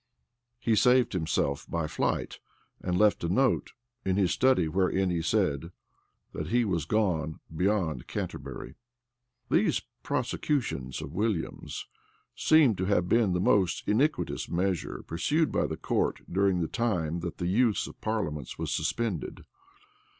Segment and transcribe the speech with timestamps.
[0.57, 2.39] He saved himself by flight;
[2.81, 3.73] and left a note
[4.03, 5.71] in his study, wherein he said,
[6.33, 8.73] "that he was gone beyond Canterbury."[*]
[9.51, 11.85] These prosecutions of Williams
[12.35, 17.19] seem to have been the most iniquitous measure pursued by the court during the time
[17.19, 19.45] that the use of parliaments was suspended.